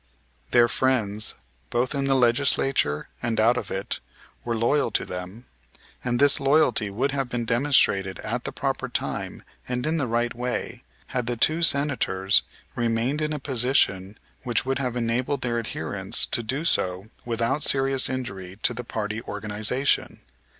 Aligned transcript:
Their 0.49 0.67
friends, 0.67 1.35
both 1.69 1.93
in 1.93 2.05
the 2.05 2.15
Legislature 2.15 3.09
and 3.21 3.39
out 3.39 3.55
of 3.55 3.69
it, 3.69 3.99
were 4.43 4.57
loyal 4.57 4.89
to 4.89 5.05
them, 5.05 5.45
and 6.03 6.17
this 6.19 6.39
loyalty 6.39 6.89
would 6.89 7.11
have 7.11 7.29
been 7.29 7.45
demonstrated 7.45 8.17
at 8.21 8.43
the 8.45 8.51
proper 8.51 8.89
time 8.89 9.43
and 9.69 9.85
in 9.85 9.97
the 9.97 10.07
right 10.07 10.33
way 10.33 10.81
had 11.09 11.27
the 11.27 11.37
two 11.37 11.61
Senators 11.61 12.41
remained 12.75 13.21
in 13.21 13.31
a 13.31 13.37
position 13.37 14.17
which 14.41 14.65
would 14.65 14.79
have 14.79 14.95
enabled 14.95 15.41
their 15.41 15.59
adherents 15.59 16.25
to 16.25 16.41
do 16.41 16.65
so 16.65 17.05
without 17.23 17.61
serious 17.61 18.09
injury 18.09 18.57
to 18.63 18.73
the 18.73 18.83
party 18.83 19.21
organization. 19.21 20.21